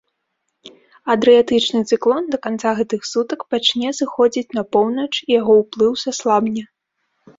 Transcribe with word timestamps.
Адрыятычны 1.13 1.81
цыклон 1.91 2.23
да 2.35 2.39
канца 2.47 2.71
гэтых 2.81 3.01
сутак 3.11 3.45
пачне 3.57 3.89
сыходзіць 4.01 4.55
на 4.59 4.63
поўнач 4.77 5.09
і 5.29 5.41
яго 5.41 5.53
ўплыў 5.63 5.91
саслабне. 6.07 6.63